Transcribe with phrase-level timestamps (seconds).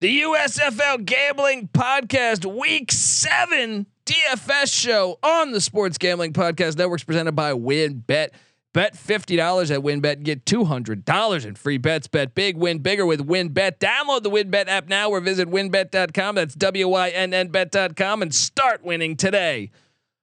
[0.00, 7.32] The USFL Gambling Podcast Week 7 DFS show on the Sports Gambling Podcast Networks presented
[7.32, 8.30] by WynnBET.
[8.72, 12.08] Bet $50 at WynnBET get $200 in free bets.
[12.08, 13.72] Bet big, win bigger with WynnBET.
[13.78, 16.34] Download the WynnBET app now or visit wynnbet.com.
[16.34, 19.70] That's W Y N N bet.com and start winning today.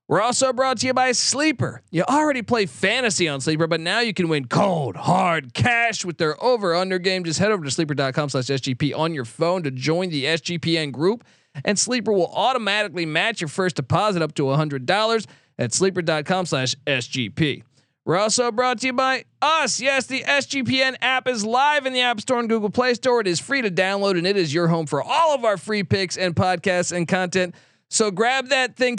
[0.09, 1.81] We're also brought to you by Sleeper.
[1.91, 6.17] You already play fantasy on Sleeper, but now you can win cold, hard cash with
[6.17, 7.25] their over under game.
[7.25, 11.25] Just head over to sleeper.com slash SGP on your phone to join the SGPN group,
[11.65, 15.25] and Sleeper will automatically match your first deposit up to $100
[15.59, 17.63] at sleeper.com slash SGP.
[18.05, 19.81] We're also brought to you by us.
[19.81, 23.19] Yes, the SGPN app is live in the App Store and Google Play Store.
[23.19, 25.83] It is free to download, and it is your home for all of our free
[25.83, 27.55] picks and podcasts and content.
[27.89, 28.95] So grab that thing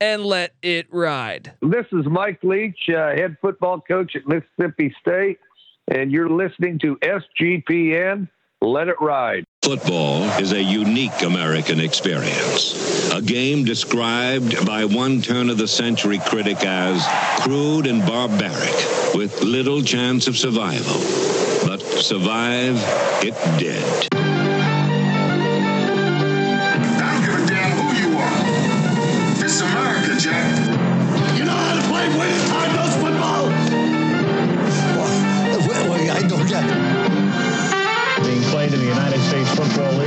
[0.00, 1.52] and let it ride.
[1.62, 5.38] This is Mike Leach, uh, head football coach at Mississippi State,
[5.88, 8.28] and you're listening to SGPN.
[8.60, 9.44] Let it ride.
[9.62, 13.12] Football is a unique American experience.
[13.12, 17.04] A game described by one turn of the century critic as
[17.42, 21.00] crude and barbaric, with little chance of survival.
[21.66, 22.76] But survive
[23.22, 23.87] it did.
[39.80, 40.00] Oh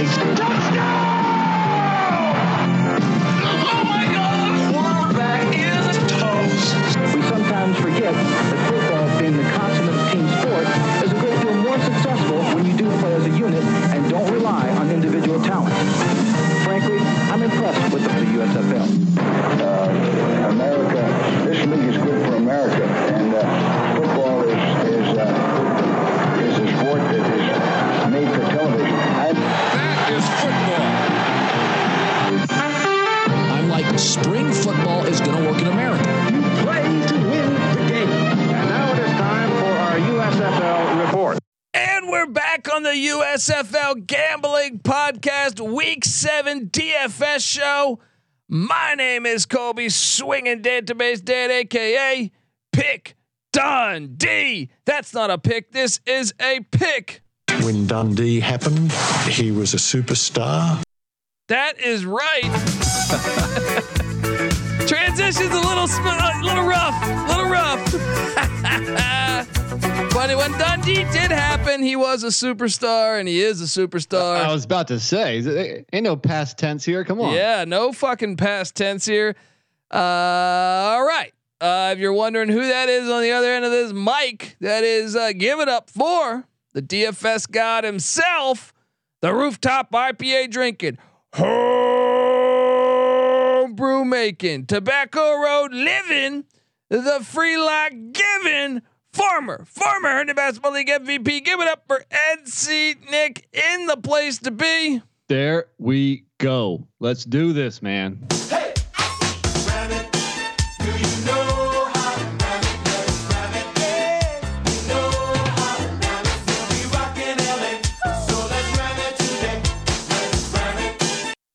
[5.54, 6.76] is toast.
[7.16, 10.68] We sometimes forget that football, being the consummate team sport,
[11.06, 14.30] is a great deal more successful when you do play as a unit and don't
[14.34, 15.74] rely on individual talent.
[16.66, 17.00] Frankly,
[17.32, 18.88] I'm impressed with the USFL.
[19.62, 20.31] uh,
[42.74, 48.00] on the USFL Gambling Podcast Week 7 DFS show.
[48.48, 52.32] My name is Kobe Swinging Database Dad, aka
[52.72, 53.16] Pick
[53.52, 54.70] Dundee.
[54.86, 57.22] That's not a pick, this is a pick.
[57.62, 58.94] When Dundee happened,
[59.28, 60.82] he was a superstar.
[61.50, 62.44] That is right.
[64.88, 67.94] Transition's a little sm- a little rough, a little rough.
[70.10, 74.38] but when Dundee did happen, he was a superstar, and he is a superstar.
[74.38, 77.06] I was about to say, ain't no past tense here.
[77.06, 77.34] Come on.
[77.34, 79.36] Yeah, no fucking past tense here.
[79.94, 81.34] Uh, all right.
[81.60, 84.84] Uh, if you're wondering who that is on the other end of this mic, that
[84.84, 88.74] is uh, give it up for the DFS god himself,
[89.22, 90.98] the rooftop IPA drinking,
[91.36, 91.76] home
[93.76, 96.46] brew making, tobacco road living,
[96.90, 98.82] the free lock giving.
[99.14, 101.44] Former, former Herndon Basketball League MVP.
[101.44, 102.04] Give it up for
[102.38, 105.02] NC Nick in the place to be.
[105.28, 106.88] There we go.
[107.00, 108.26] Let's do this, man.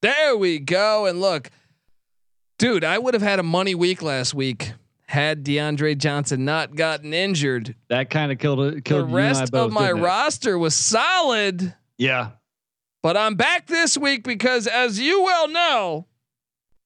[0.02, 1.06] There we go.
[1.06, 1.50] And look,
[2.58, 4.72] dude, I would have had a money week last week
[5.08, 7.74] had DeAndre Johnson not gotten injured.
[7.88, 8.74] That kind of killed it.
[8.76, 12.30] The Killed you and I rest both, of my roster was solid, Yeah.
[13.02, 16.06] but I'm back this week because, as you well know,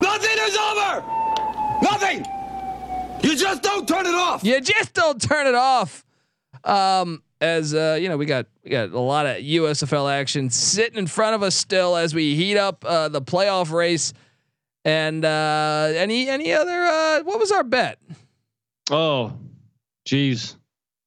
[0.03, 1.05] Nothing is over.
[1.83, 2.25] Nothing.
[3.23, 4.43] You just don't turn it off.
[4.45, 6.05] you just don't turn it off.
[6.65, 10.99] Um, as uh, you know, we got we got a lot of USFL action sitting
[10.99, 14.13] in front of us still as we heat up uh, the playoff race.
[14.85, 17.99] And uh, any any other uh, what was our bet?
[18.91, 19.35] Oh,
[20.07, 20.57] jeez,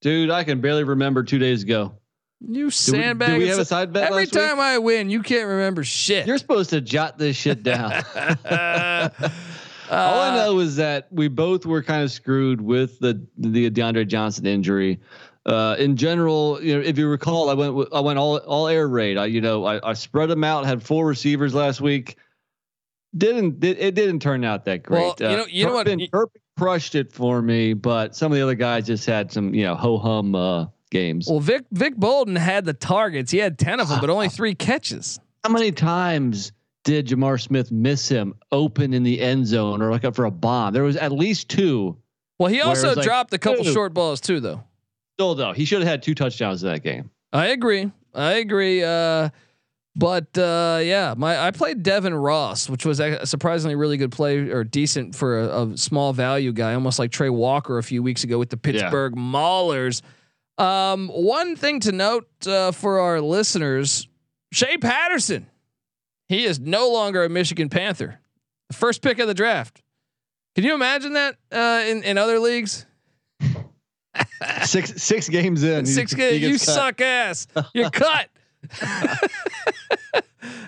[0.00, 1.94] dude, I can barely remember two days ago.
[2.40, 3.28] You Do we, sandbag.
[3.30, 4.64] do we have a side bet Every time week?
[4.64, 6.26] I win, you can't remember shit.
[6.26, 7.92] You're supposed to jot this shit down.
[7.92, 9.08] Uh,
[9.90, 14.06] All I know is that we both were kind of screwed with the the DeAndre
[14.06, 15.00] Johnson injury.
[15.46, 18.88] Uh, in general, you know, if you recall, I went I went all all air
[18.88, 19.18] raid.
[19.18, 20.64] I you know I, I spread them out.
[20.64, 22.16] Had four receivers last week.
[23.16, 25.00] Didn't it didn't turn out that great.
[25.00, 28.36] Well, you know- you know what- Turpin, Turpin crushed it for me, but some of
[28.36, 31.28] the other guys just had some you know ho hum uh, games.
[31.28, 33.30] Well, Vic Vic Bolden had the targets.
[33.30, 35.20] He had ten of them, but only three catches.
[35.44, 36.52] How many times
[36.84, 40.30] did J'Mar Smith miss him open in the end zone or like up for a
[40.30, 40.72] bomb?
[40.72, 41.96] There was at least two.
[42.38, 43.72] Well, he also Whereas, like, dropped a couple dude.
[43.72, 44.64] short balls too, though.
[45.16, 47.10] Still though, he should have had two touchdowns in that game.
[47.32, 47.90] I agree.
[48.12, 48.82] I agree.
[48.82, 49.30] Uh,
[49.96, 54.38] But uh, yeah, my I played Devin Ross, which was a surprisingly really good play
[54.38, 58.24] or decent for a, a small value guy, almost like Trey Walker a few weeks
[58.24, 59.22] ago with the Pittsburgh yeah.
[59.22, 60.02] Maulers.
[60.58, 64.08] Um, one thing to note uh, for our listeners:
[64.52, 65.46] Shea Patterson,
[66.28, 68.18] he is no longer a Michigan Panther,
[68.68, 69.80] the first pick of the draft.
[70.56, 72.84] Can you imagine that uh, in in other leagues?
[74.62, 76.40] six six games in, six games.
[76.40, 76.60] You cut.
[76.60, 77.46] suck ass.
[77.74, 78.28] You're cut.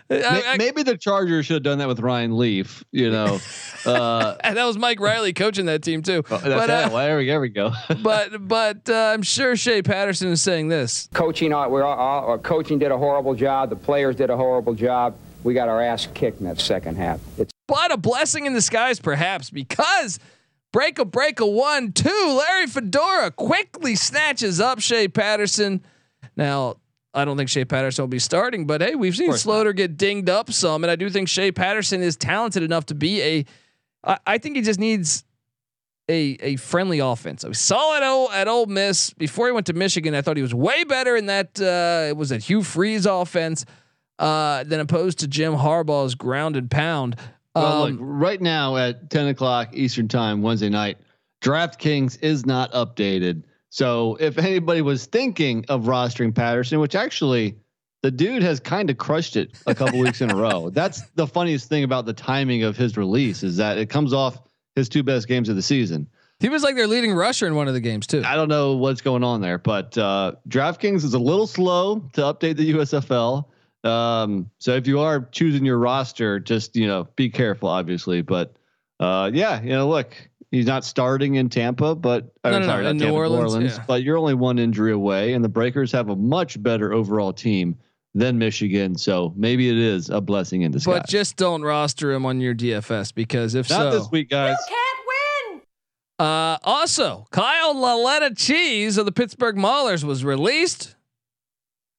[0.09, 2.85] Maybe the Chargers should have done that with Ryan Leaf.
[2.93, 3.41] You know,
[3.87, 6.23] uh, and that was Mike Riley coaching that team too.
[6.31, 7.73] Oh, but uh, well, there, we, there we go.
[8.03, 11.09] but but uh, I'm sure Shea Patterson is saying this.
[11.13, 13.71] Coaching, uh, we're all, uh, coaching did a horrible job.
[13.71, 15.17] The players did a horrible job.
[15.43, 17.21] We got our ass kicked in that second half.
[17.39, 20.21] It's but a blessing in disguise, perhaps, because
[20.73, 22.39] break a break a one two.
[22.39, 25.85] Larry Fedora quickly snatches up Shea Patterson.
[26.37, 26.77] Now
[27.17, 29.77] I don't think Shea Patterson will be starting, but hey, we've seen Sloter not.
[29.77, 33.23] get dinged up some, and I do think Shea Patterson is talented enough to be
[33.23, 33.45] a.
[34.05, 35.25] I, I think he just needs
[36.09, 37.45] a a friendly offense.
[37.45, 40.15] I saw it at, at Ole Miss before he went to Michigan.
[40.15, 41.59] I thought he was way better in that.
[41.61, 43.65] Uh, it was a Hugh Freeze offense
[44.19, 47.17] uh, than opposed to Jim Harbaugh's grounded pound.
[47.55, 50.99] Well, look, um, right now at ten o'clock Eastern time Wednesday night,
[51.41, 53.45] DraftKings is not updated.
[53.77, 57.57] So if anybody was thinking of rostering Patterson, which actually
[58.03, 60.71] the dude has kind of crushed it a couple weeks in a row.
[60.73, 64.41] That's the funniest thing about the timing of his release is that it comes off
[64.77, 66.09] his two best games of the season.
[66.41, 68.23] He was like their leading rusher in one of the games too.
[68.25, 72.23] I don't know what's going on there, but uh, DraftKings is a little slow to
[72.23, 73.45] update the USFL.
[73.85, 78.23] Um, so if you are choosing your roster, just you know be careful, obviously.
[78.23, 78.57] But
[79.01, 80.17] uh, yeah, you know, look,
[80.57, 83.53] He's not starting in Tampa, but no, no, sorry, no, in Tampa, New Orleans.
[83.53, 83.85] New Orleans yeah.
[83.87, 87.77] But you're only one injury away, and the Breakers have a much better overall team
[88.15, 88.97] than Michigan.
[88.97, 91.01] So maybe it is a blessing in disguise.
[91.01, 94.57] But just don't roster him on your DFS because if not so, this week, guys.
[94.69, 96.27] You can't win.
[96.27, 100.97] Uh, also, Kyle Lauletta Cheese of the Pittsburgh Maulers was released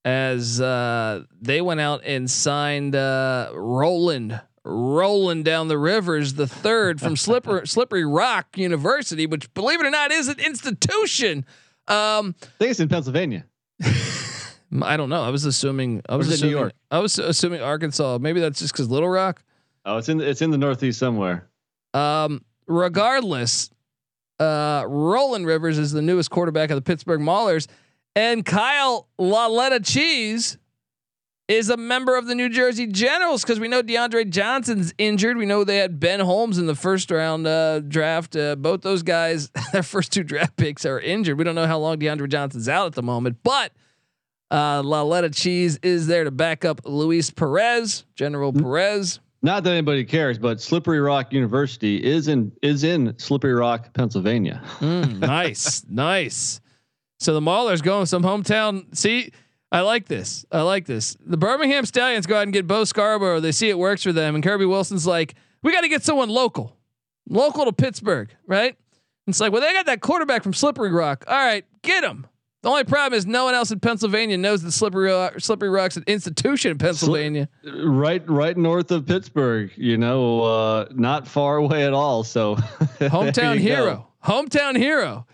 [0.04, 7.00] as uh, they went out and signed uh, Roland rolling down the rivers, the third
[7.00, 11.46] from Slippery, Slippery Rock University, which, believe it or not, is an institution.
[11.88, 13.46] Um, I think it's in Pennsylvania.
[14.82, 15.24] I don't know.
[15.24, 16.02] I was assuming.
[16.10, 16.74] I was assuming, New York.
[16.92, 18.18] I was assuming Arkansas.
[18.20, 19.44] Maybe that's just because Little Rock.
[19.86, 21.48] Oh, it's in it's in the Northeast somewhere.
[21.94, 23.70] Um, regardless,
[24.40, 27.68] uh, Roland Rivers is the newest quarterback of the Pittsburgh Maulers,
[28.16, 30.58] and Kyle Lauletta Cheese
[31.48, 35.38] is a member of the New Jersey Generals because we know DeAndre Johnson's injured.
[35.38, 38.36] We know they had Ben Holmes in the first round uh, draft.
[38.36, 41.38] Uh, both those guys, their first two draft picks are injured.
[41.38, 43.72] We don't know how long DeAndre Johnson's out at the moment, but
[44.52, 49.20] uh, Lauletta Cheese is there to back up Luis Perez, General Perez.
[49.42, 54.62] Not that anybody cares, but Slippery Rock University is in is in Slippery Rock, Pennsylvania.
[54.80, 56.60] mm, nice, nice.
[57.20, 58.96] So the Maulers going some hometown.
[58.96, 59.32] See,
[59.72, 60.46] I like this.
[60.52, 61.18] I like this.
[61.26, 63.40] The Birmingham Stallions go out and get Bo Scarborough.
[63.40, 66.30] They see it works for them, and Kirby Wilson's like, we got to get someone
[66.30, 66.78] local,
[67.28, 68.78] local to Pittsburgh, right?
[69.28, 71.26] It's like, well, they got that quarterback from Slippery Rock.
[71.28, 72.28] All right, get him.
[72.64, 75.96] The only problem is no one else in Pennsylvania knows that Slippery Rock, Slippery Rock's
[75.98, 77.50] an institution in Pennsylvania.
[77.64, 79.72] Right, right north of Pittsburgh.
[79.76, 82.24] You know, uh, not far away at all.
[82.24, 82.56] So,
[83.00, 84.32] hometown hero, go.
[84.32, 85.28] hometown hero.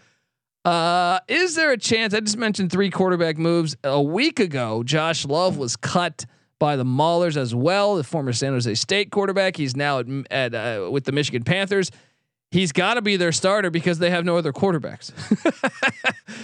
[0.66, 2.14] Uh, is there a chance?
[2.14, 4.84] I just mentioned three quarterback moves a week ago.
[4.84, 6.26] Josh Love was cut
[6.60, 9.58] by the Maulers as well, the former San Jose State quarterback.
[9.58, 11.92] He's now at, at uh, with the Michigan Panthers.
[12.52, 15.12] He's got to be their starter because they have no other quarterbacks.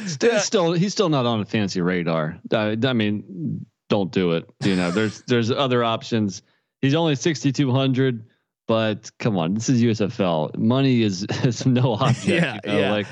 [0.08, 2.40] still, still, he's still not on a fancy radar.
[2.52, 4.50] I, I mean, don't do it.
[4.64, 6.42] You know, there's there's other options.
[6.82, 8.26] He's only 6,200,
[8.68, 10.58] but come on, this is USFL.
[10.58, 12.28] Money is is no object.
[12.28, 12.80] yeah, you know?
[12.80, 12.92] yeah.
[12.92, 13.08] Like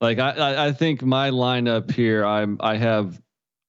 [0.00, 3.20] like I, I think my lineup here, I'm I have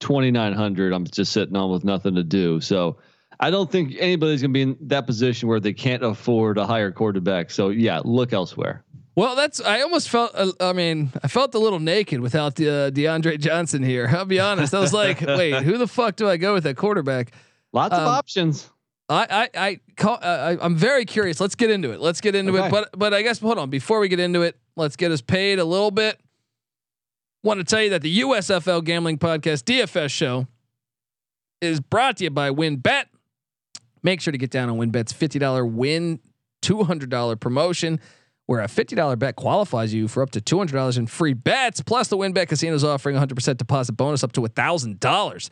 [0.01, 0.93] 2,900.
[0.93, 2.61] I'm just sitting on with nothing to do.
[2.61, 2.97] So
[3.39, 6.65] I don't think anybody's going to be in that position where they can't afford a
[6.65, 7.51] higher quarterback.
[7.51, 8.83] So yeah, look elsewhere.
[9.15, 10.31] Well, that's I almost felt.
[10.35, 14.07] Uh, I mean, I felt a little naked without the uh, DeAndre Johnson here.
[14.11, 14.73] I'll be honest.
[14.73, 17.31] I was like, wait, who the fuck do I go with at quarterback?
[17.71, 18.69] Lots um, of options.
[19.07, 21.39] I I I, call, uh, I am very curious.
[21.39, 22.01] Let's get into it.
[22.01, 22.67] Let's get into okay.
[22.67, 22.71] it.
[22.71, 24.57] But but I guess hold on before we get into it.
[24.75, 26.19] Let's get us paid a little bit.
[27.43, 30.47] Want to tell you that the USFL Gambling Podcast DFS show
[31.61, 33.05] is brought to you by WynnBET.
[34.03, 36.19] Make sure to get down on WynnBET's $50 win
[36.61, 37.99] $200 promotion,
[38.47, 41.81] where a $50 bet qualifies you for up to $200 in free bets.
[41.81, 45.49] Plus, the WynnBET Casino is offering 100% deposit bonus up to $1,000.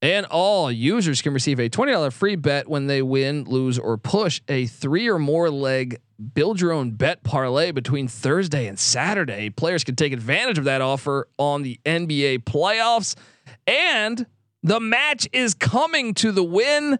[0.00, 4.40] And all users can receive a $20 free bet when they win, lose, or push
[4.48, 6.00] a three or more leg
[6.34, 9.50] build your own bet parlay between Thursday and Saturday.
[9.50, 13.14] Players can take advantage of that offer on the NBA playoffs.
[13.66, 14.26] And
[14.62, 16.98] the match is coming to the Wynn.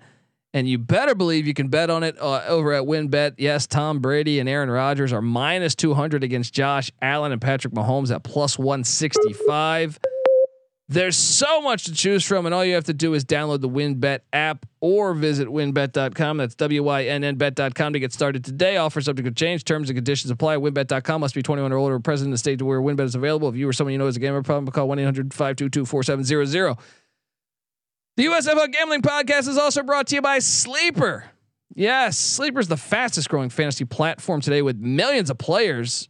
[0.54, 3.34] And you better believe you can bet on it uh, over at WynnBET.
[3.36, 8.14] Yes, Tom Brady and Aaron Rodgers are minus 200 against Josh Allen and Patrick Mahomes
[8.14, 9.98] at plus 165.
[10.90, 13.68] There's so much to choose from, and all you have to do is download the
[13.68, 16.38] WynnBET app or visit wynnbet.com.
[16.38, 18.78] That's W Y N N bet.com to get started today.
[18.78, 19.64] Offer subject to change.
[19.64, 20.56] Terms and conditions apply.
[20.56, 23.50] WynnBET.com must be 21 or older, or present in the state where WynnBET is available.
[23.50, 26.76] If you or someone you know has a gambling problem, call 1 800 522 4700.
[28.16, 31.26] The USFL Gambling Podcast is also brought to you by Sleeper.
[31.74, 36.08] Yes, Sleeper is the fastest growing fantasy platform today with millions of players.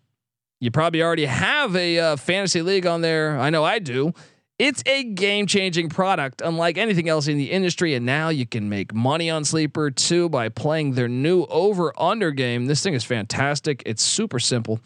[0.60, 3.38] You probably already have a uh, fantasy league on there.
[3.38, 4.14] I know I do.
[4.58, 7.94] It's a game changing product, unlike anything else in the industry.
[7.94, 12.32] And now you can make money on Sleeper too by playing their new over under
[12.32, 12.66] game.
[12.66, 13.84] This thing is fantastic.
[13.86, 14.80] It's super simple.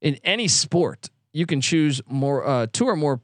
[0.00, 3.20] In any sport, you can choose more, uh, two or more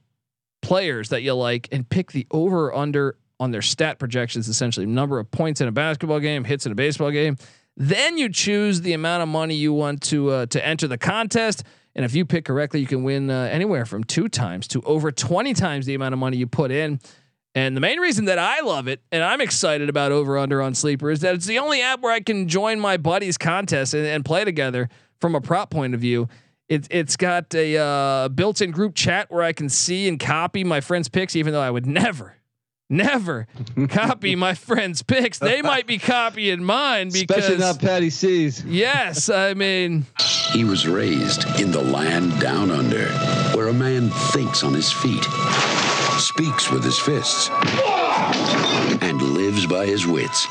[0.62, 5.18] players that you like and pick the over under on their stat projections, essentially number
[5.18, 7.36] of points in a basketball game, hits in a baseball game.
[7.76, 11.62] Then you choose the amount of money you want to uh, to enter the contest.
[11.94, 15.10] And if you pick correctly, you can win uh, anywhere from two times to over
[15.10, 17.00] 20 times the amount of money you put in.
[17.54, 20.74] And the main reason that I love it and I'm excited about Over Under on
[20.74, 24.06] Sleeper is that it's the only app where I can join my buddies' contest and,
[24.06, 24.88] and play together
[25.20, 26.28] from a prop point of view.
[26.68, 30.62] It, it's got a uh, built in group chat where I can see and copy
[30.62, 32.36] my friends' picks, even though I would never,
[32.88, 33.46] never
[33.88, 35.38] copy my friends' picks.
[35.38, 37.38] They might be copying mine because.
[37.38, 38.64] Especially not Patty C's.
[38.64, 39.28] Yes.
[39.28, 40.06] I mean,
[40.52, 43.08] he was raised in the land down under,
[43.56, 45.24] where a man thinks on his feet,
[46.18, 47.50] speaks with his fists,
[49.02, 50.46] and lives by his wits.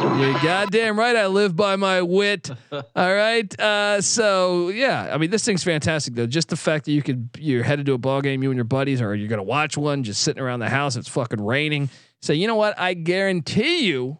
[0.00, 1.16] You're goddamn right.
[1.16, 2.50] I live by my wit.
[2.72, 3.60] All right.
[3.60, 6.26] Uh, so yeah, I mean, this thing's fantastic though.
[6.26, 8.64] Just the fact that you could, you're headed to a ball game, you and your
[8.64, 10.96] buddies, or you're gonna watch one, just sitting around the house.
[10.96, 11.90] It's fucking raining.
[12.20, 12.78] So you know what?
[12.78, 14.18] I guarantee you,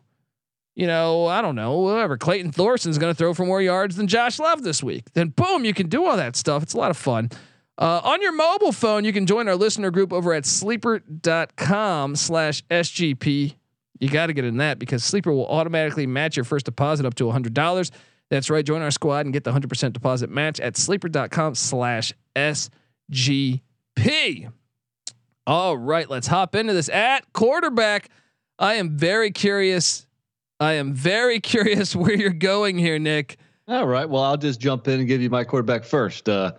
[0.75, 2.17] you know, I don't know, whatever.
[2.17, 5.13] Clayton Thorson's going to throw for more yards than Josh Love this week.
[5.13, 6.63] Then boom, you can do all that stuff.
[6.63, 7.31] It's a lot of fun.
[7.77, 12.63] Uh, on your mobile phone, you can join our listener group over at sleeper.com slash
[12.71, 13.55] SGP.
[14.01, 17.15] You got to get in that because Sleeper will automatically match your first deposit up
[17.17, 17.91] to $100.
[18.31, 18.65] That's right.
[18.65, 23.61] Join our squad and get the 100% deposit match at sleeper.com slash SGP.
[25.47, 28.09] All right, let's hop into this at quarterback.
[28.59, 30.07] I am very curious.
[30.61, 33.39] I am very curious where you're going here, Nick.
[33.67, 34.09] All right.
[34.09, 36.29] Well, I'll just jump in and give you my quarterback first.
[36.29, 36.53] Uh,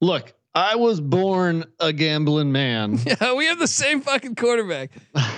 [0.00, 2.98] look, I was born a gambling man.
[3.06, 4.90] Yeah, we have the same fucking quarterback.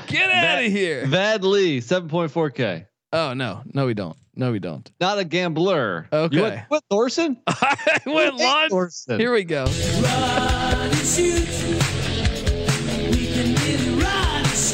[0.07, 1.07] Get out of here.
[1.07, 2.87] Vad Lee, 7.4K.
[3.13, 3.63] Oh, no.
[3.73, 4.17] No, we don't.
[4.35, 4.91] No, we don't.
[5.01, 6.09] Not a gambler.
[6.13, 6.37] Okay.
[6.37, 7.41] You went, what Thorson?
[7.47, 8.69] I went Lon.
[8.71, 9.21] Thorson.
[9.21, 9.67] Here we go.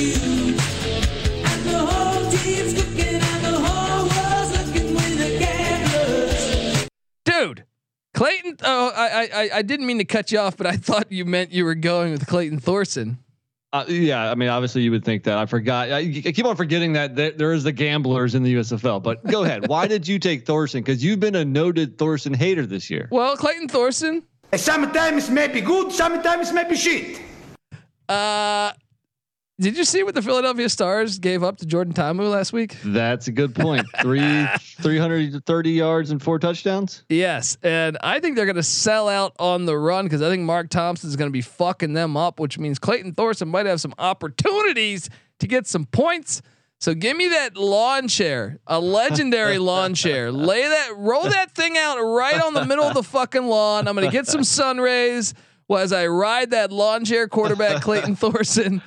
[0.01, 0.40] Dude,
[8.15, 8.57] Clayton.
[8.63, 11.53] Oh, I, I I didn't mean to cut you off, but I thought you meant
[11.53, 13.19] you were going with Clayton Thorson.
[13.73, 15.39] Uh, yeah, I mean, obviously you would think that.
[15.39, 15.93] I forgot.
[15.93, 19.01] I, I keep on forgetting that there, there is the gamblers in the USFL.
[19.01, 19.69] But go ahead.
[19.69, 20.81] Why did you take Thorson?
[20.81, 23.09] Because you've been a noted Thorson hater this year.
[23.13, 24.25] Well, Clayton Thorson.
[24.57, 27.21] Sometimes may be good, sometimes may be shit.
[28.09, 28.73] Uh,
[29.61, 32.77] did you see what the Philadelphia Stars gave up to Jordan Ta'amu last week?
[32.83, 33.87] That's a good point.
[34.01, 34.47] Three,
[34.81, 37.05] three hundred thirty yards and four touchdowns.
[37.11, 40.45] Yes, and I think they're going to sell out on the run because I think
[40.45, 43.81] Mark Thompson is going to be fucking them up, which means Clayton Thorson might have
[43.83, 46.41] some opportunities to get some points.
[46.79, 50.33] So give me that lawn chair, a legendary lawn chair.
[50.33, 53.87] Lay that, roll that thing out right on the middle of the fucking lawn.
[53.87, 55.35] I'm going to get some sun rays
[55.71, 58.83] well, as I ride that lawn chair quarterback Clayton Thorson.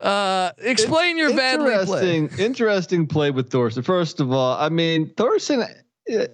[0.00, 2.44] Uh, explain your bad interesting, play.
[2.44, 3.82] Interesting play with Thorson.
[3.82, 5.64] First of all, I mean Thorson.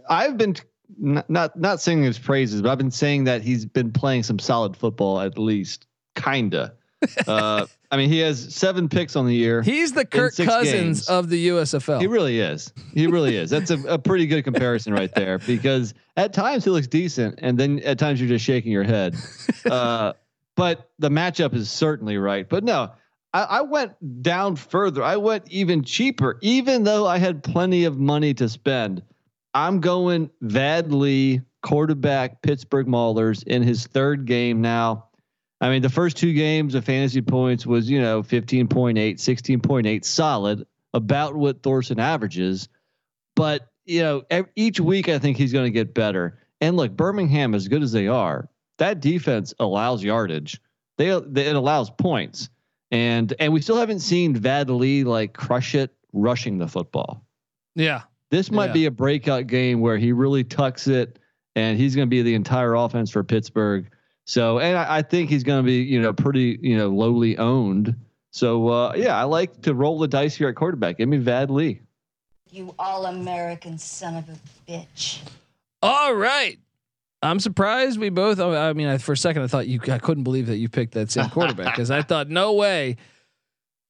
[0.08, 0.54] I've been
[0.98, 4.38] not, not not singing his praises, but I've been saying that he's been playing some
[4.38, 6.74] solid football at least, kinda.
[7.26, 9.62] Uh, I mean, he has seven picks on the year.
[9.62, 11.08] He's the Kirk Cousins games.
[11.08, 12.00] of the USFL.
[12.00, 12.72] He really is.
[12.94, 13.50] He really is.
[13.50, 17.58] That's a, a pretty good comparison right there because at times he looks decent, and
[17.58, 19.14] then at times you're just shaking your head.
[19.70, 20.12] Uh,
[20.54, 22.48] but the matchup is certainly right.
[22.48, 22.92] But no,
[23.36, 25.02] I, I went down further.
[25.02, 29.02] I went even cheaper, even though I had plenty of money to spend.
[29.52, 35.08] I'm going Vad Lee, quarterback, Pittsburgh Maulers in his third game now.
[35.60, 40.66] I mean, the first two games of fantasy points was, you know, 15.8, 16.8, solid,
[40.94, 42.68] about what Thorson averages.
[43.34, 46.38] But, you know, each week I think he's going to get better.
[46.62, 50.58] And look, Birmingham, as good as they are, that defense allows yardage.
[50.96, 52.48] They, they it allows points.
[52.90, 57.24] And and we still haven't seen Vad Lee like crush it rushing the football.
[57.74, 58.02] Yeah.
[58.30, 58.72] This might Yeah.
[58.72, 61.18] be a breakout game where he really tucks it
[61.54, 63.88] and he's going to be the entire offense for Pittsburgh.
[64.24, 67.38] So, and I, I think he's going to be, you know, pretty, you know, lowly
[67.38, 67.94] owned.
[68.32, 70.98] So, uh, yeah, I like to roll the dice here at quarterback.
[70.98, 71.80] Give me Vad Lee.
[72.50, 75.20] You all American son of a bitch.
[75.82, 76.58] All right.
[77.22, 78.38] I'm surprised we both.
[78.40, 79.80] I mean, I, for a second, I thought you.
[79.90, 82.96] I couldn't believe that you picked that same quarterback because I thought, no way.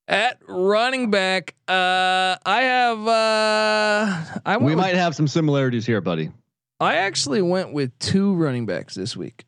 [0.09, 3.07] At running back, uh, I have.
[3.09, 6.31] Uh, I We with- might have some similarities here, buddy.
[6.79, 9.45] I actually went with two running backs this week.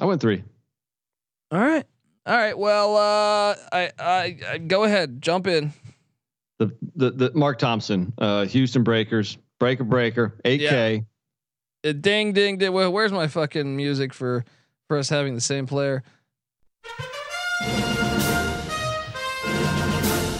[0.00, 0.42] I went three.
[1.52, 1.84] All right.
[2.26, 2.58] All right.
[2.58, 5.72] Well, uh, I, I, I go ahead, jump in.
[6.58, 11.00] The the, the Mark Thompson, uh, Houston Breakers, breaker breaker, 8K.
[11.00, 11.04] Uh,
[11.92, 12.72] ding, ding, ding.
[12.72, 14.44] Well, where's my fucking music for
[14.86, 16.02] for us having the same player?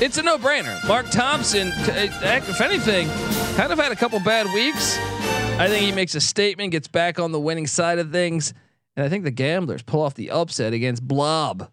[0.01, 0.87] It's a no-brainer.
[0.87, 2.09] Mark Thompson, uh,
[2.47, 3.09] if anything,
[3.57, 4.97] kind of had a couple bad weeks.
[5.59, 8.55] I think he makes a statement, gets back on the winning side of things,
[8.97, 11.69] and I think the Gamblers pull off the upset against Blob.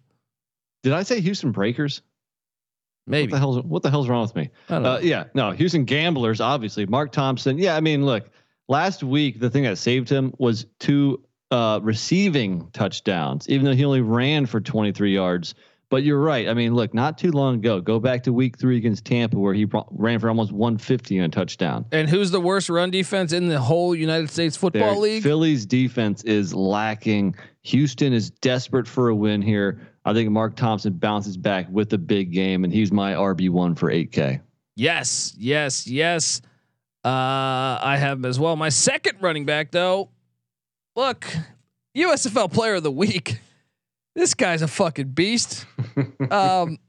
[0.81, 2.01] Did I say Houston Breakers?
[3.05, 3.31] Maybe.
[3.31, 4.49] What the hell's what the hell's wrong with me?
[4.69, 4.93] I don't know.
[4.93, 6.87] Uh, yeah, no, Houston Gamblers, obviously.
[6.87, 7.59] Mark Thompson.
[7.59, 8.31] Yeah, I mean, look,
[8.67, 13.85] last week the thing that saved him was two uh, receiving touchdowns, even though he
[13.85, 15.55] only ran for 23 yards.
[15.89, 16.49] But you're right.
[16.49, 19.53] I mean, look, not too long ago, go back to week three against Tampa, where
[19.53, 21.85] he ran for almost 150 and a touchdown.
[21.91, 25.23] And who's the worst run defense in the whole United States Football Their- League?
[25.23, 27.35] Philly's defense is lacking.
[27.61, 29.79] Houston is desperate for a win here.
[30.05, 33.75] I think Mark Thompson bounces back with a big game, and he's my RB one
[33.75, 34.41] for 8K.
[34.75, 36.41] Yes, yes, yes.
[37.05, 38.55] Uh, I have him as well.
[38.55, 40.09] My second running back, though.
[40.95, 41.27] Look,
[41.95, 43.39] USFL Player of the Week.
[44.15, 45.67] This guy's a fucking beast.
[46.31, 46.79] um,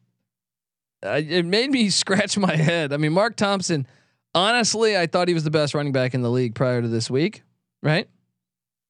[1.05, 2.95] uh, it made me scratch my head.
[2.95, 3.87] I mean, Mark Thompson.
[4.35, 7.11] Honestly, I thought he was the best running back in the league prior to this
[7.11, 7.43] week,
[7.83, 8.09] right?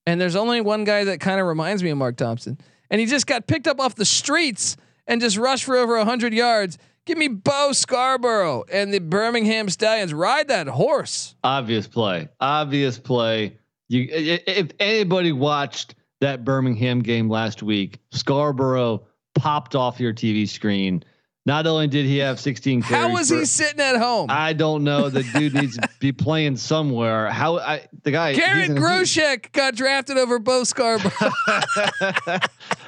[0.07, 2.59] And there's only one guy that kind of reminds me of Mark Thompson,
[2.89, 6.35] and he just got picked up off the streets and just rushed for over hundred
[6.35, 6.79] yards.
[7.07, 10.13] Give me Bo Scarborough and the Birmingham Stallions.
[10.13, 11.37] Ride that horse.
[11.45, 12.29] Obvious play.
[12.41, 13.57] Obvious play.
[13.89, 21.05] You if anybody watched that Birmingham game last week, Scarborough popped off your TV screen.
[21.47, 24.27] Not only did he have 16 carries, How was for- he sitting at home?
[24.31, 25.09] I don't know.
[25.09, 27.31] The dude needs to be playing somewhere.
[27.31, 31.11] How I the guy Garrett Groshek got drafted over Bo Scarborough.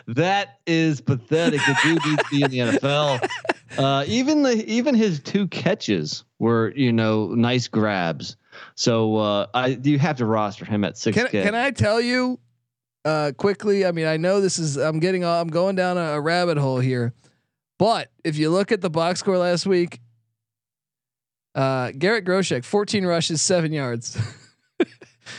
[0.08, 1.60] that is pathetic.
[1.60, 3.28] The dude needs to be in the NFL.
[3.78, 8.36] Uh, even the even his two catches were you know nice grabs.
[8.74, 12.40] So uh, I you have to roster him at six Can, can I tell you
[13.04, 13.86] uh, quickly?
[13.86, 16.80] I mean, I know this is I'm getting I'm going down a, a rabbit hole
[16.80, 17.14] here,
[17.78, 20.00] but if you look at the box score last week,
[21.54, 24.18] uh, Garrett Groshek 14 rushes, seven yards.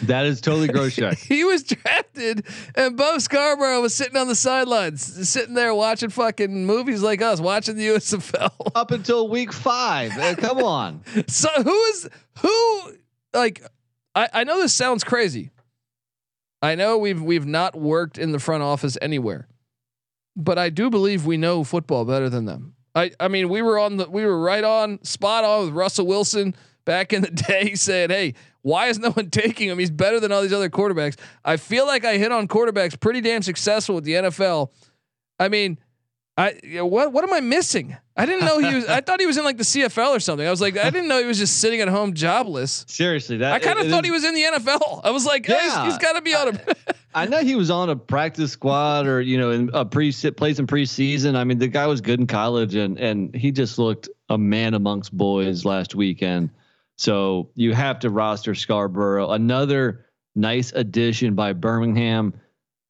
[0.04, 1.18] That is totally Groshek.
[1.28, 6.66] he was drafted, and Bo Scarborough was sitting on the sidelines, sitting there watching fucking
[6.66, 8.52] movies like us, watching the USFL.
[8.76, 10.18] Up until week five.
[10.18, 11.02] Uh, come on.
[11.28, 12.94] So who is who?
[13.34, 13.64] Like,
[14.16, 15.52] I I know this sounds crazy.
[16.62, 19.48] I know we've we've not worked in the front office anywhere,
[20.44, 22.74] but I do believe we know football better than them.
[22.96, 26.08] I I mean we were on the we were right on spot on with Russell
[26.08, 29.78] Wilson back in the day saying, "Hey, why is no one taking him?
[29.78, 33.22] He's better than all these other quarterbacks." I feel like I hit on quarterbacks pretty
[33.22, 34.70] damn successful with the NFL.
[35.40, 35.78] I mean,
[36.38, 37.96] I what what am I missing?
[38.18, 38.86] I didn't know he was.
[38.90, 40.46] I thought he was in like the CFL or something.
[40.48, 42.86] I was like, I didn't know he was just sitting at home jobless.
[42.88, 45.02] Seriously, that I kind of thought is- he was in the NFL.
[45.04, 45.58] I was like, yeah.
[45.58, 45.84] Yeah.
[45.86, 46.62] he's, he's got to be on a.
[47.14, 50.60] I know he was on a practice squad or you know in a pre plays
[50.60, 51.36] in preseason.
[51.36, 54.74] I mean, the guy was good in college and and he just looked a man
[54.74, 56.52] amongst boys last weekend.
[56.98, 59.32] So you have to roster Scarborough.
[59.32, 62.34] Another nice addition by Birmingham.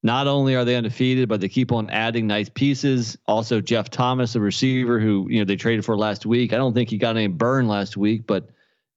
[0.02, 3.18] Not only are they undefeated, but they keep on adding nice pieces.
[3.28, 6.54] Also, Jeff Thomas, a receiver who you know they traded for last week.
[6.54, 8.50] I don't think he got any burn last week, but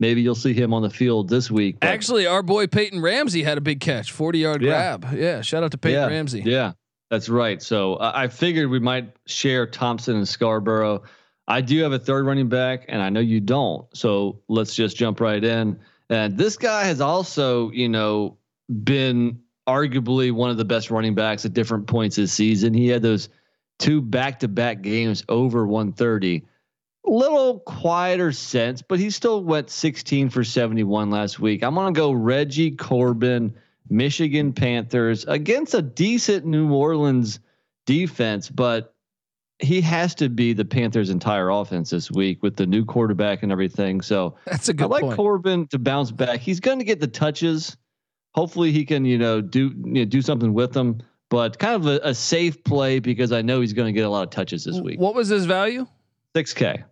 [0.03, 1.81] maybe you'll see him on the field this week.
[1.81, 4.99] But Actually, our boy Peyton Ramsey had a big catch, forty yard Yeah.
[4.99, 5.15] grab.
[5.19, 6.43] Yeah, shout out to Peyton yeah, Ramsey.
[6.45, 6.73] Yeah,
[7.09, 7.62] that's right.
[7.62, 11.05] So uh, I figured we might share Thompson and Scarborough.
[11.49, 13.87] I do have a third running back, and I know you don't.
[13.97, 15.79] So let's just jump right in.
[16.11, 18.37] And this guy has also, you know,
[18.85, 22.75] been arguably one of the best running backs at different points this season.
[22.75, 23.29] He had those
[23.79, 26.45] two back-to-back games over 130.
[27.05, 31.62] Little quieter sense, but he still went 16 for 71 last week.
[31.62, 33.55] I'm gonna go Reggie Corbin,
[33.91, 37.41] Michigan Panthers against a decent New Orleans
[37.87, 38.95] defense, but
[39.59, 43.53] he has to be the Panthers' entire offense this week with the new quarterback and
[43.53, 44.01] everything.
[44.01, 44.85] So that's a good.
[44.85, 45.17] I like point.
[45.17, 46.41] Corbin to bounce back.
[46.41, 47.77] He's going to get the touches.
[48.35, 51.01] Hopefully, he can you know do you know, do something with them.
[51.31, 54.11] But kind of a, a safe play because I know he's going to get a
[54.11, 55.01] lot of touches this week.
[55.01, 55.87] What was his value?
[56.37, 56.85] Six K.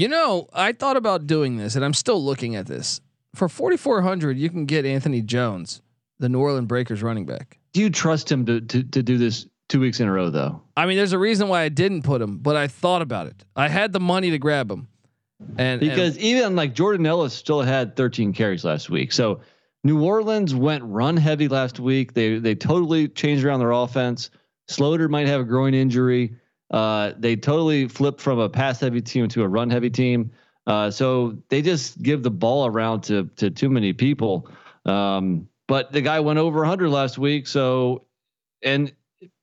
[0.00, 3.02] You know, I thought about doing this, and I'm still looking at this.
[3.34, 5.82] For 4,400, you can get Anthony Jones,
[6.18, 7.58] the New Orleans Breakers running back.
[7.74, 10.62] Do you trust him to to to do this two weeks in a row though?
[10.74, 13.44] I mean, there's a reason why I didn't put him, but I thought about it.
[13.54, 14.88] I had the money to grab him,
[15.58, 19.42] and because and even like Jordan Ellis still had 13 carries last week, so
[19.84, 22.14] New Orleans went run heavy last week.
[22.14, 24.30] They they totally changed around their offense.
[24.66, 26.36] Sloter might have a groin injury.
[26.70, 30.30] Uh, they totally flipped from a pass heavy team to a run heavy team.
[30.66, 34.48] Uh, so they just give the ball around to to too many people.
[34.86, 37.46] Um, but the guy went over 100 last week.
[37.46, 38.04] So,
[38.62, 38.92] and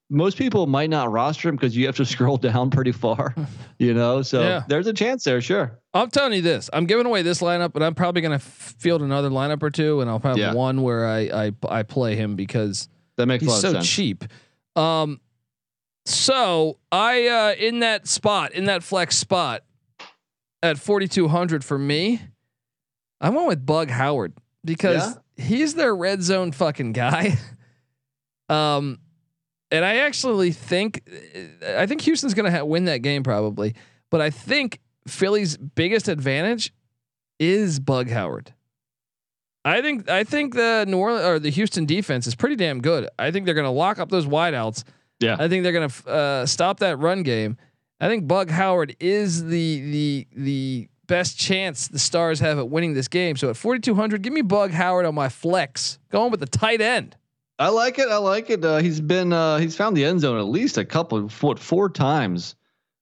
[0.09, 3.35] most people might not roster him because you have to scroll down pretty far,
[3.79, 4.21] you know.
[4.21, 4.63] So Yeah.
[4.67, 5.79] there's a chance there, sure.
[5.93, 9.01] I'm telling you this: I'm giving away this lineup, but I'm probably going to field
[9.01, 10.53] another lineup or two, and I'll have Yeah.
[10.53, 12.87] one where I, I I play him because
[13.17, 13.89] That makes a he's so sense.
[13.89, 14.23] cheap.
[14.77, 15.19] Um,
[16.07, 19.63] so I uh, in that spot, in that flex spot,
[20.63, 22.21] at 4,200 for me,
[23.19, 27.37] I went with Bug Howard because he's their red zone fucking guy.
[28.49, 28.99] um,
[29.69, 31.03] and I actually think,
[31.65, 33.75] I think Houston's going to ha- win that game probably,
[34.09, 36.73] but I think Philly's biggest advantage
[37.39, 38.53] is Bug Howard.
[39.65, 43.09] I think I think the New Orleans or the Houston defense is pretty damn good.
[43.19, 44.85] I think they're going to lock up those wideouts.
[45.19, 45.35] Yeah.
[45.39, 47.57] I think they're going to uh, stop that run game.
[47.99, 52.93] I think Bug Howard is the the the best chance the Stars have at winning
[52.93, 53.35] this game.
[53.37, 55.97] So at 4200, give me Bug Howard on my flex.
[56.11, 57.15] Going with the tight end.
[57.59, 58.07] I like it.
[58.09, 58.63] I like it.
[58.63, 61.89] Uh, he's been uh, he's found the end zone at least a couple what four
[61.89, 62.55] times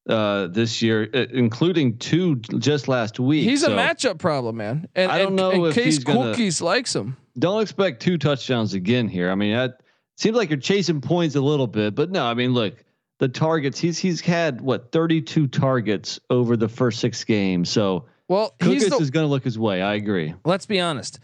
[0.08, 3.43] uh, this year, uh, including two just last week.
[3.43, 4.88] He's a matchup problem, man.
[4.95, 7.17] And I don't and, know and if Case he's gonna- Cookus likes him.
[7.38, 9.30] Don't expect two touchdowns again here.
[9.30, 9.82] I mean, that
[10.15, 12.25] seems like you're chasing points a little bit, but no.
[12.25, 12.84] I mean, look,
[13.19, 13.80] the targets.
[13.80, 17.69] He's he's had what 32 targets over the first six games.
[17.69, 19.82] So Well, he's the, is going to look his way.
[19.82, 20.34] I agree.
[20.43, 21.19] let's be honest.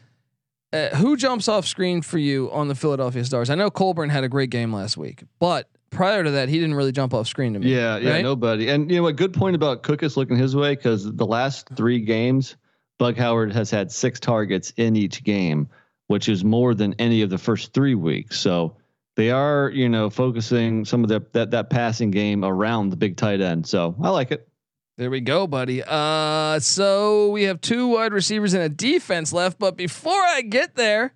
[0.73, 3.49] Uh, who jumps off screen for you on the Philadelphia Stars?
[3.49, 6.75] I know Colburn had a great game last week, but prior to that, he didn't
[6.75, 7.73] really jump off screen to me.
[7.73, 8.23] Yeah, yeah, right?
[8.23, 8.69] nobody.
[8.69, 9.17] And you know what?
[9.17, 12.56] Good point about Cookus looking his way because the last three games,
[12.99, 15.67] Bug Howard has had six targets in each game,
[16.08, 18.39] which is more than any of the first three weeks.
[18.39, 18.77] So
[19.15, 23.41] they are, you know, focusing some of that that passing game around the big tight
[23.41, 23.67] end.
[23.67, 24.47] So I like it.
[24.97, 25.82] There we go, buddy.
[25.86, 29.58] Uh, so we have two wide receivers and a defense left.
[29.58, 31.13] But before I get there,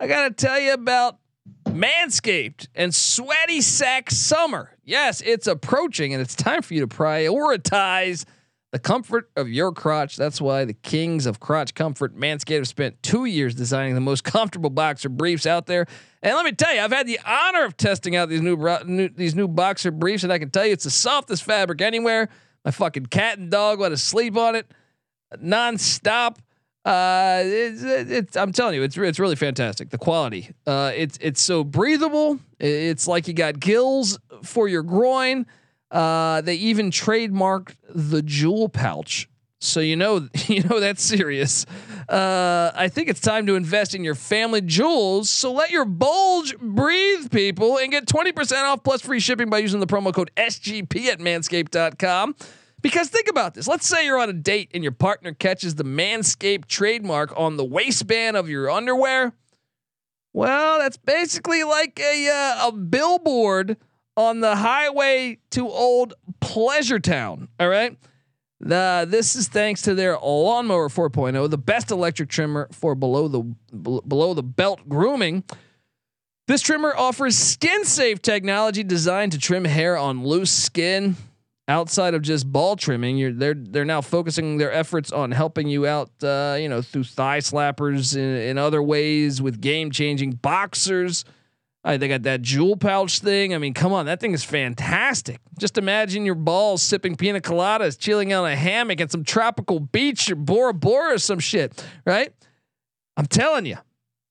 [0.00, 1.18] I got to tell you about
[1.66, 4.76] Manscaped and Sweaty Sack Summer.
[4.84, 8.24] Yes, it's approaching and it's time for you to prioritize
[8.70, 10.16] the comfort of your crotch.
[10.16, 14.24] That's why the kings of crotch comfort, Manscaped, have spent two years designing the most
[14.24, 15.86] comfortable boxer briefs out there.
[16.22, 19.08] And let me tell you, I've had the honor of testing out these new, new
[19.08, 22.28] these new boxer briefs, and I can tell you it's the softest fabric anywhere.
[22.64, 24.70] My fucking cat and dog let us sleep on it
[25.36, 26.38] nonstop.
[26.84, 29.90] Uh, it's, it's, I'm telling you, it's it's really fantastic.
[29.90, 32.38] The quality, uh, it's it's so breathable.
[32.58, 35.46] It's like you got gills for your groin.
[35.90, 39.28] Uh, they even trademarked the jewel pouch,
[39.60, 41.64] so you know you know that's serious.
[42.08, 45.28] Uh, I think it's time to invest in your family jewels.
[45.28, 49.80] So let your bulge breathe, people, and get 20% off plus free shipping by using
[49.80, 52.34] the promo code SGP at Manscaped.com.
[52.80, 53.66] Because think about this.
[53.66, 57.64] Let's say you're on a date and your partner catches the Manscaped trademark on the
[57.64, 59.32] waistband of your underwear.
[60.32, 63.76] Well, that's basically like a uh, a billboard
[64.18, 67.48] on the highway to old Pleasure Town.
[67.60, 67.96] All right.
[68.60, 73.42] The, this is thanks to their lawnmower 4.0, the best electric trimmer for below the
[73.72, 75.44] bel- below the belt grooming.
[76.48, 81.14] This trimmer offers skin safe technology designed to trim hair on loose skin.
[81.68, 86.10] Outside of just ball trimming, they're they're now focusing their efforts on helping you out,
[86.24, 91.26] uh, you know, through thigh slappers in, in other ways with game changing boxers.
[91.96, 93.54] They got that jewel pouch thing.
[93.54, 95.40] I mean, come on, that thing is fantastic.
[95.58, 100.30] Just imagine your balls sipping pina coladas, chilling on a hammock at some tropical beach
[100.30, 102.32] or Bora Bora or some shit, right?
[103.16, 103.78] I'm telling you,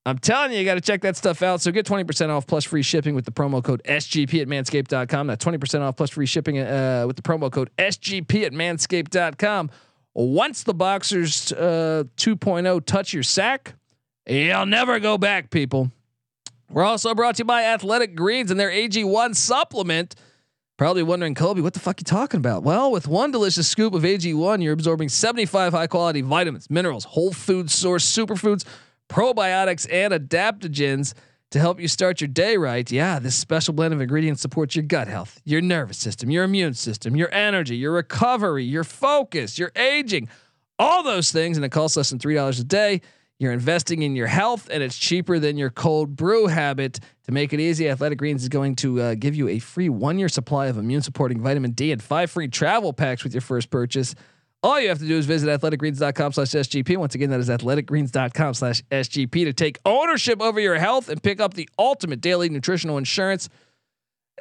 [0.06, 1.60] I'm telling you, you got to check that stuff out.
[1.60, 5.28] So get 20% off plus free shipping with the promo code SGP at manscaped.com.
[5.28, 9.70] That's 20% off plus free shipping uh, with the promo code SGP at manscaped.com.
[10.14, 13.76] Once the Boxers uh, 2.0 touch your sack,
[14.26, 15.92] you'll never go back, people.
[16.70, 20.16] We're also brought to you by Athletic Greens and their AG1 supplement.
[20.78, 22.62] Probably wondering, Kobe, what the fuck you talking about?
[22.62, 27.34] Well, with one delicious scoop of AG1, you're absorbing 75 high quality vitamins, minerals, whole
[27.34, 28.64] food source superfoods,
[29.10, 31.14] probiotics, and adaptogens
[31.52, 32.92] to help you start your day right.
[32.92, 36.74] Yeah, this special blend of ingredients supports your gut health, your nervous system, your immune
[36.74, 40.30] system, your energy, your recovery, your focus, your aging,
[40.78, 41.58] all those things.
[41.58, 43.02] And it costs less than $3 a day.
[43.40, 47.00] You're investing in your health, and it's cheaper than your cold brew habit.
[47.26, 50.18] To make it easy, Athletic Greens is going to uh, give you a free one
[50.18, 53.70] year supply of immune supporting vitamin D and five free travel packs with your first
[53.70, 54.16] purchase.
[54.64, 56.98] All you have to do is visit athleticgreens.com slash SGP.
[56.98, 61.40] Once again, that is athleticgreens.com slash SGP to take ownership over your health and pick
[61.40, 63.50] up the ultimate daily nutritional insurance.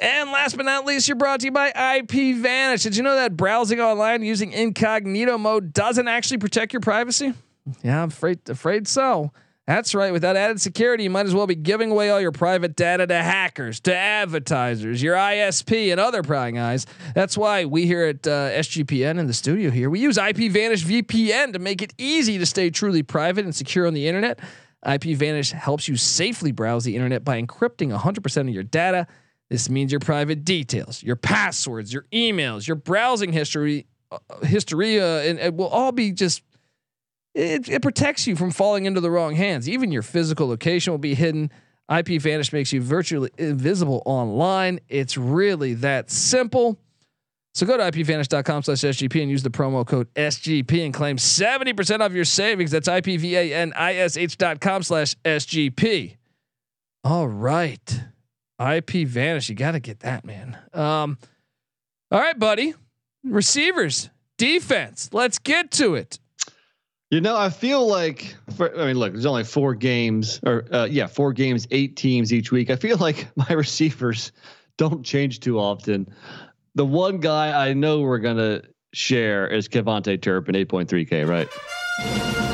[0.01, 2.83] And last but not least, you're brought to you by IPVanish.
[2.83, 7.35] Did you know that browsing online using incognito mode doesn't actually protect your privacy?
[7.83, 9.33] Yeah, I'm afraid afraid so.
[9.67, 10.13] That's right.
[10.13, 13.15] Without added security, you might as well be giving away all your private data to
[13.17, 16.87] hackers, to advertisers, your ISP, and other prying eyes.
[17.17, 21.53] That's why we here at uh, SGPN in the studio here we use IPVanish VPN
[21.53, 24.39] to make it easy to stay truly private and secure on the internet.
[24.85, 29.09] IPVanish helps you safely browse the internet by encrypting 100% of your data.
[29.51, 35.21] This means your private details, your passwords, your emails, your browsing history, uh, history, uh,
[35.21, 36.43] and it will all be just
[37.37, 39.69] it, it protects you from falling into the wrong hands.
[39.69, 41.51] Even your physical location will be hidden.
[41.91, 44.81] IPVanish makes you virtually invisible online.
[44.89, 46.79] It's really that simple.
[47.55, 52.01] So go to ipvanish.com slash SGP and use the promo code SGP and claim 70%
[52.01, 52.71] off your savings.
[52.71, 56.17] That's IPVANISH.com slash SGP.
[57.05, 58.01] All right.
[58.61, 59.49] IPVanish.
[59.49, 60.59] You got to get that, man.
[60.73, 61.19] Um,
[62.11, 62.75] all right, buddy.
[63.25, 65.11] Receivers, defense.
[65.13, 66.19] Let's get to it.
[67.11, 70.89] You know, I feel like for, I mean, look, there's only four games, or uh,
[70.91, 72.69] yeah, four games, eight teams each week.
[72.69, 74.33] I feel like my receivers
[74.77, 76.09] don't change too often.
[76.75, 81.49] The one guy I know we're gonna share is KaVontae Turpin, 8.3K, right?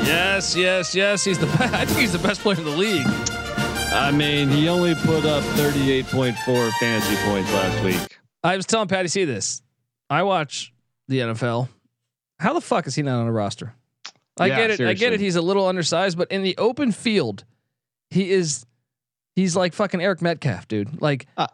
[0.05, 1.23] Yes, yes, yes.
[1.23, 1.61] He's the best.
[1.73, 3.07] I think he's the best player in the league.
[3.07, 8.19] I mean, he only put up 38.4 fantasy points last week.
[8.43, 9.61] I was telling Patty, see this.
[10.09, 10.73] I watch
[11.07, 11.69] the NFL.
[12.39, 13.75] How the fuck is he not on a roster?
[14.37, 14.77] I yeah, get it.
[14.77, 15.05] Seriously.
[15.05, 15.19] I get it.
[15.19, 17.43] He's a little undersized, but in the open field,
[18.09, 18.65] he is.
[19.35, 21.01] He's like fucking Eric Metcalf, dude.
[21.01, 21.47] Like, uh,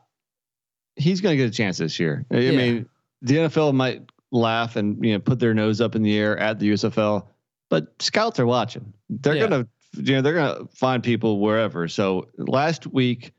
[0.96, 2.26] he's gonna get a chance this year.
[2.32, 2.52] I yeah.
[2.52, 2.90] mean,
[3.22, 6.60] the NFL might laugh and you know put their nose up in the air at
[6.60, 7.28] the USFL,
[7.70, 8.94] but scouts are watching.
[9.10, 9.48] They're yeah.
[9.48, 11.88] gonna, you know, they're gonna find people wherever.
[11.88, 13.34] So last week,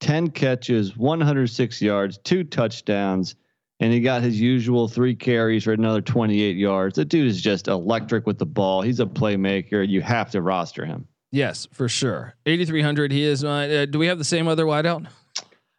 [0.00, 3.34] ten catches, 106 yards, two touchdowns
[3.80, 6.96] and he got his usual three carries for another 28 yards.
[6.96, 8.82] The dude is just electric with the ball.
[8.82, 9.86] He's a playmaker.
[9.86, 11.06] You have to roster him.
[11.30, 12.34] Yes, for sure.
[12.46, 13.12] 8,300.
[13.12, 13.44] He is.
[13.44, 15.06] Uh, do we have the same other wideout?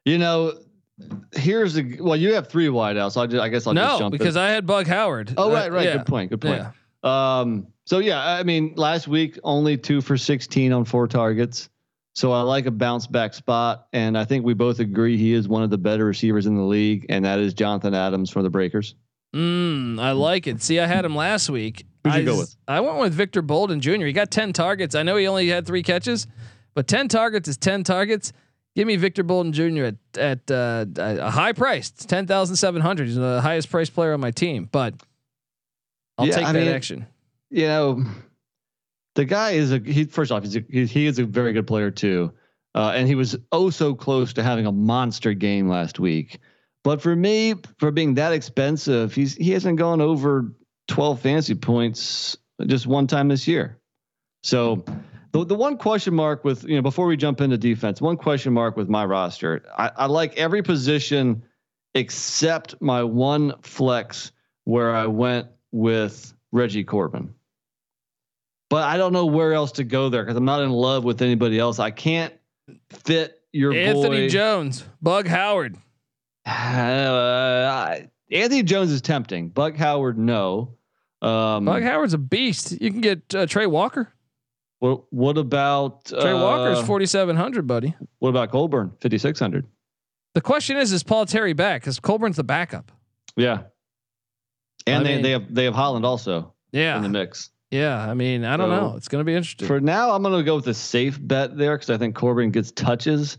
[0.06, 0.54] You know,
[1.34, 2.00] here's the.
[2.00, 3.14] Well, you have three wideouts.
[3.14, 4.12] So I, just, I guess I'll no, just jump.
[4.12, 4.44] because in.
[4.44, 5.34] I had Bug Howard.
[5.38, 5.88] Oh right, right.
[5.88, 5.98] Uh, yeah.
[5.98, 6.30] Good point.
[6.30, 6.64] Good point.
[7.04, 7.40] Yeah.
[7.40, 7.68] Um.
[7.86, 11.70] So yeah, I mean, last week only two for 16 on four targets.
[12.16, 15.48] So I like a bounce back spot, and I think we both agree he is
[15.48, 18.50] one of the better receivers in the league, and that is Jonathan Adams from the
[18.50, 18.96] Breakers.
[19.34, 20.62] Mm, I like it.
[20.62, 21.86] See, I had him last week.
[22.04, 22.56] Who'd you I, go with?
[22.68, 24.06] I went with Victor Bolden Jr.
[24.06, 24.96] He got 10 targets.
[24.96, 26.28] I know he only had three catches,
[26.74, 28.34] but 10 targets is 10 targets.
[28.76, 29.84] Give me Victor Bolden Jr.
[29.84, 31.90] at at uh, a high price.
[31.90, 33.08] It's ten thousand seven hundred.
[33.08, 34.94] He's the highest priced player on my team, but
[36.18, 37.06] I'll yeah, take I that mean, action.
[37.50, 38.06] You know,
[39.20, 40.06] the guy is a he.
[40.06, 42.32] First off, he's a, he, is a very good player too,
[42.74, 46.40] uh, and he was oh so close to having a monster game last week.
[46.86, 50.54] But for me, for being that expensive, he's he hasn't gone over
[50.88, 53.78] twelve fantasy points just one time this year.
[54.44, 54.86] So
[55.34, 58.54] the the one question mark with you know before we jump into defense, one question
[58.54, 59.66] mark with my roster.
[59.78, 61.44] I, I like every position
[61.94, 64.32] except my one flex
[64.64, 67.34] where I went with Reggie Corbin
[68.70, 71.22] but I don't know where else to go there because I'm not in love with
[71.22, 71.80] anybody else.
[71.80, 72.34] I can't
[72.90, 74.30] fit your Anthony boy.
[74.30, 75.78] Jones, Bug Howard.
[76.46, 78.00] Uh,
[78.32, 79.50] Anthony Jones is tempting.
[79.50, 80.76] Bug Howard, no.
[81.22, 82.80] Um, Bug Howard's a beast.
[82.80, 84.12] You can get uh, Trey Walker.
[84.80, 87.94] What What about Trey uh, Walker's forty seven hundred, buddy?
[88.20, 89.66] What about Colburn fifty six hundred?
[90.36, 91.82] The question is, is Paul Terry back?
[91.82, 92.92] Because Colburn's the backup.
[93.36, 93.64] Yeah,
[94.88, 96.54] and I they mean, they have they have Holland also.
[96.72, 97.50] Yeah, in the mix.
[97.72, 98.98] Yeah, I mean, I don't so know.
[98.98, 99.68] It's going to be interesting.
[99.68, 102.52] For now, I'm going to go with a safe bet there because I think Corbin
[102.52, 103.38] gets touches.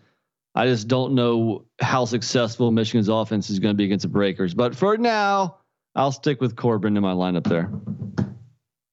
[0.54, 4.54] I just don't know how successful Michigan's offense is going to be against the Breakers.
[4.54, 5.58] But for now,
[5.94, 7.70] I'll stick with Corbin in my lineup there.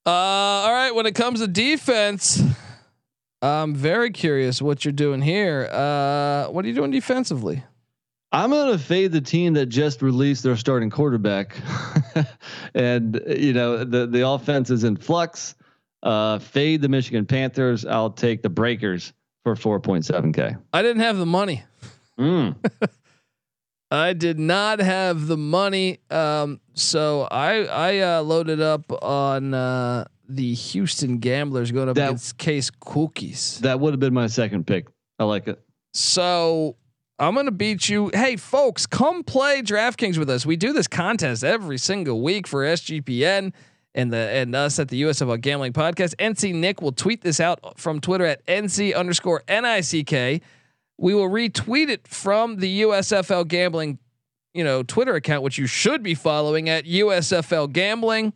[0.05, 0.93] Uh, all right.
[0.93, 2.41] When it comes to defense,
[3.41, 5.67] I'm very curious what you're doing here.
[5.71, 7.63] Uh, what are you doing defensively?
[8.31, 11.55] I'm going to fade the team that just released their starting quarterback,
[12.73, 15.55] and you know the the offense is in flux.
[16.03, 17.85] Uh, fade the Michigan Panthers.
[17.85, 19.13] I'll take the Breakers
[19.43, 20.61] for 4.7k.
[20.71, 21.63] I didn't have the money.
[22.19, 22.55] Mm.
[23.91, 30.05] I did not have the money, um, so I I uh, loaded up on uh,
[30.27, 33.59] the Houston Gamblers going up that, against Case Cookus.
[33.59, 34.87] That would have been my second pick.
[35.17, 35.61] I like it.
[35.93, 36.75] So
[37.19, 38.11] I'm gonna beat you.
[38.13, 40.45] Hey, folks, come play DraftKings with us.
[40.45, 43.53] We do this contest every single week for SGPN
[43.95, 46.15] and the and us at the USFL Gambling Podcast.
[46.17, 50.43] NC Nick will tweet this out from Twitter at NC underscore NICK.
[50.99, 53.97] We will retweet it from the USFL Gambling,
[54.53, 58.33] you know, Twitter account, which you should be following at USFL Gambling.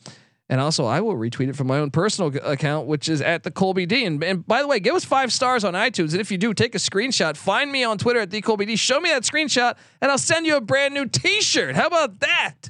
[0.52, 3.52] And also, I will retweet it from my own personal account, which is at the
[3.52, 4.04] Colby D.
[4.04, 6.12] And, and, by the way, give us five stars on iTunes.
[6.12, 7.38] And if you do, take a screenshot.
[7.38, 8.76] Find me on Twitter at the Colby D.
[8.76, 11.76] Show me that screenshot, and I'll send you a brand new T-shirt.
[11.76, 12.70] How about that?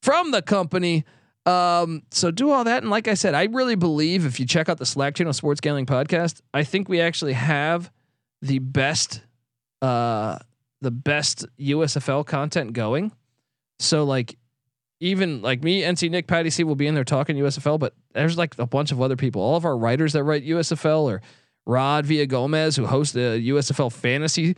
[0.00, 1.04] From the company.
[1.44, 2.82] Um, so do all that.
[2.82, 5.60] And like I said, I really believe if you check out the Slack channel Sports
[5.60, 7.90] Gambling Podcast, I think we actually have
[8.40, 9.20] the best,
[9.82, 10.38] uh,
[10.80, 13.12] the best USFL content going.
[13.80, 14.38] So like
[15.00, 18.38] even like me, NC Nick, Patty C will be in there talking USFL, but there's
[18.38, 19.42] like a bunch of other people.
[19.42, 21.22] All of our writers that write USFL or
[21.66, 24.56] Rod Villa Gomez, who hosts the USFL fantasy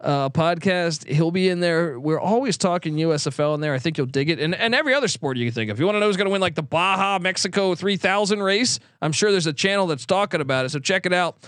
[0.00, 1.06] uh, podcast.
[1.08, 1.98] He'll be in there.
[1.98, 3.74] We're always talking USFL in there.
[3.74, 4.38] I think you'll dig it.
[4.38, 5.76] And and every other sport you can think of.
[5.76, 8.78] If you want to know who's going to win like the Baja Mexico 3000 race,
[9.02, 10.70] I'm sure there's a channel that's talking about it.
[10.70, 11.38] So check it out.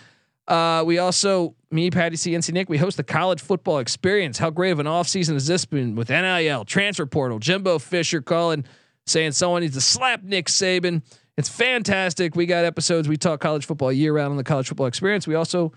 [0.49, 4.39] Uh, we also, me, Patty C, NC Nick, we host the college football experience.
[4.39, 8.65] How great of an offseason has this been with NIL, transfer portal, Jimbo Fisher calling,
[9.07, 11.03] saying someone needs to slap Nick Saban.
[11.37, 12.35] It's fantastic.
[12.35, 13.09] We got episodes.
[13.09, 15.27] We talk college football year round on the college football experience.
[15.27, 15.73] We also,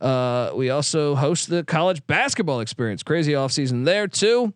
[0.00, 3.02] uh, we also host the college basketball experience.
[3.02, 4.52] Crazy offseason there too.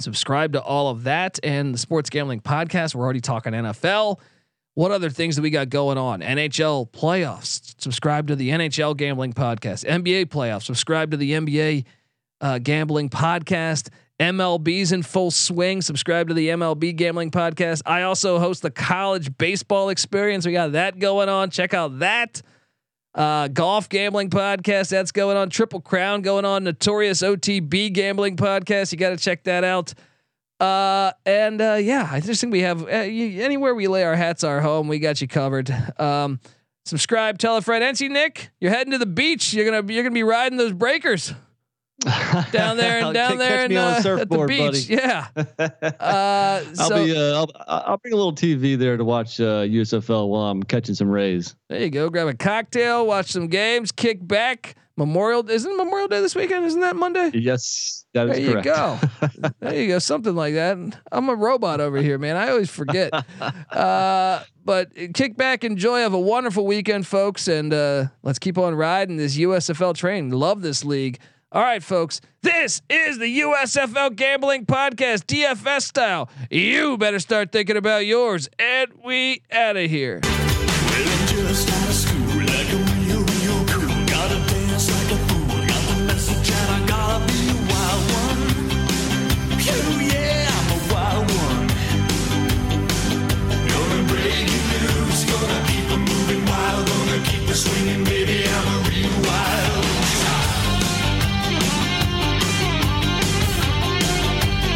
[0.00, 2.94] Subscribe to all of that and the sports gambling podcast.
[2.94, 4.20] We're already talking NFL.
[4.78, 6.20] What other things that we got going on?
[6.20, 7.74] NHL playoffs.
[7.78, 9.84] Subscribe to the NHL gambling podcast.
[9.84, 10.62] NBA playoffs.
[10.62, 11.84] Subscribe to the NBA
[12.40, 13.88] uh, gambling podcast.
[14.20, 15.82] MLB's in full swing.
[15.82, 17.82] Subscribe to the MLB gambling podcast.
[17.86, 20.46] I also host the college baseball experience.
[20.46, 21.50] We got that going on.
[21.50, 22.40] Check out that.
[23.16, 25.50] Uh, golf gambling podcast that's going on.
[25.50, 26.62] Triple Crown going on.
[26.62, 28.92] Notorious OTB gambling podcast.
[28.92, 29.94] You got to check that out.
[30.60, 34.16] Uh, and uh, yeah, I just think we have uh, you, anywhere we lay our
[34.16, 34.88] hats, our home.
[34.88, 35.70] We got you covered.
[35.98, 36.40] Um,
[36.84, 37.84] subscribe, tell a friend.
[37.84, 39.54] NC Nick, you're heading to the beach.
[39.54, 41.32] You're gonna you're gonna be riding those breakers
[42.52, 44.88] down there and down there and, uh, the at the beach.
[44.88, 45.02] Buddy.
[45.02, 45.28] Yeah.
[46.00, 50.28] Uh, I'll be uh, I'll, I'll bring a little TV there to watch uh, USFL
[50.28, 51.54] while I'm catching some rays.
[51.68, 52.08] There you go.
[52.08, 54.76] Grab a cocktail, watch some games, kick back.
[54.98, 56.66] Memorial isn't Memorial Day this weekend?
[56.66, 57.30] Isn't that Monday?
[57.32, 58.66] Yes, that is there correct.
[58.66, 59.50] you go.
[59.60, 59.98] there you go.
[60.00, 60.76] Something like that.
[61.12, 62.36] I'm a robot over here, man.
[62.36, 63.12] I always forget.
[63.70, 68.74] Uh, but kick back, enjoy, have a wonderful weekend, folks, and uh, let's keep on
[68.74, 70.30] riding this USFL train.
[70.30, 71.20] Love this league.
[71.52, 72.20] All right, folks.
[72.42, 76.28] This is the USFL Gambling Podcast, DFS style.
[76.50, 80.20] You better start thinking about yours, and we out of here.